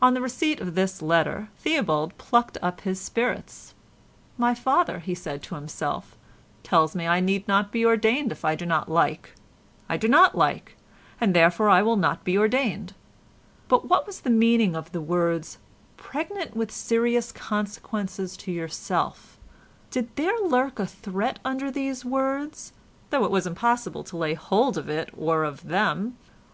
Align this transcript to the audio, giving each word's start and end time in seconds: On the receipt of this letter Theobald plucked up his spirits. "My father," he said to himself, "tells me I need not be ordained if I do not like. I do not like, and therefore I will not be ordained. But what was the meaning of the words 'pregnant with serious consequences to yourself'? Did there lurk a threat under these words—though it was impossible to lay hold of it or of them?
On 0.00 0.14
the 0.14 0.22
receipt 0.22 0.58
of 0.62 0.74
this 0.74 1.02
letter 1.02 1.50
Theobald 1.58 2.16
plucked 2.16 2.56
up 2.62 2.80
his 2.80 2.98
spirits. 2.98 3.74
"My 4.38 4.54
father," 4.54 5.00
he 5.00 5.14
said 5.14 5.42
to 5.42 5.54
himself, 5.54 6.16
"tells 6.62 6.94
me 6.94 7.06
I 7.06 7.20
need 7.20 7.46
not 7.46 7.70
be 7.70 7.84
ordained 7.84 8.32
if 8.32 8.42
I 8.42 8.54
do 8.54 8.64
not 8.64 8.88
like. 8.88 9.34
I 9.86 9.98
do 9.98 10.08
not 10.08 10.34
like, 10.34 10.78
and 11.20 11.34
therefore 11.36 11.68
I 11.68 11.82
will 11.82 11.98
not 11.98 12.24
be 12.24 12.38
ordained. 12.38 12.94
But 13.68 13.86
what 13.86 14.06
was 14.06 14.20
the 14.22 14.30
meaning 14.30 14.74
of 14.74 14.92
the 14.92 15.02
words 15.02 15.58
'pregnant 15.98 16.56
with 16.56 16.72
serious 16.72 17.30
consequences 17.30 18.38
to 18.38 18.50
yourself'? 18.50 19.36
Did 19.90 20.08
there 20.16 20.38
lurk 20.40 20.78
a 20.78 20.86
threat 20.86 21.38
under 21.44 21.70
these 21.70 22.02
words—though 22.02 23.24
it 23.26 23.30
was 23.30 23.46
impossible 23.46 24.04
to 24.04 24.16
lay 24.16 24.32
hold 24.32 24.78
of 24.78 24.88
it 24.88 25.10
or 25.14 25.44
of 25.44 25.64
them? 25.64 26.16